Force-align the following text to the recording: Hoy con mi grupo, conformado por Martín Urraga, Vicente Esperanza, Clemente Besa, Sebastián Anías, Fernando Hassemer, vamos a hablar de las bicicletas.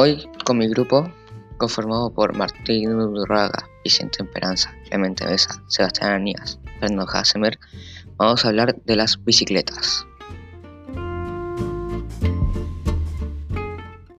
Hoy 0.00 0.30
con 0.44 0.58
mi 0.58 0.68
grupo, 0.68 1.12
conformado 1.56 2.14
por 2.14 2.32
Martín 2.32 2.94
Urraga, 2.94 3.68
Vicente 3.82 4.22
Esperanza, 4.22 4.72
Clemente 4.88 5.26
Besa, 5.26 5.60
Sebastián 5.66 6.12
Anías, 6.12 6.60
Fernando 6.78 7.04
Hassemer, 7.12 7.58
vamos 8.16 8.44
a 8.44 8.50
hablar 8.50 8.76
de 8.84 8.94
las 8.94 9.24
bicicletas. 9.24 10.06